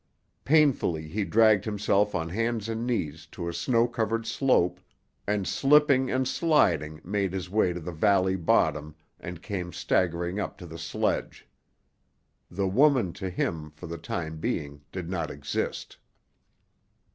Painfully 0.45 1.07
he 1.07 1.23
dragged 1.23 1.63
himself 1.63 2.15
on 2.15 2.27
hands 2.29 2.67
and 2.67 2.87
knees 2.87 3.27
to 3.27 3.47
a 3.47 3.53
snow 3.53 3.87
covered 3.87 4.25
slope, 4.25 4.79
and 5.27 5.47
slipping 5.47 6.09
and 6.09 6.27
sliding 6.27 6.99
made 7.03 7.33
his 7.33 7.51
way 7.51 7.71
to 7.71 7.79
the 7.79 7.91
valley 7.91 8.35
bottom 8.35 8.95
and 9.19 9.43
came 9.43 9.71
staggering 9.71 10.39
up 10.39 10.57
to 10.57 10.65
the 10.65 10.79
sledge. 10.79 11.47
The 12.49 12.67
woman 12.67 13.13
to 13.13 13.29
him 13.29 13.69
for 13.69 13.85
the 13.85 13.99
time 13.99 14.39
being 14.39 14.81
did 14.91 15.07
not 15.07 15.29
exist. 15.29 15.97